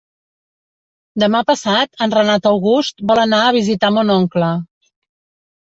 [1.23, 4.51] Demà passat en Renat August vol anar a visitar mon oncle.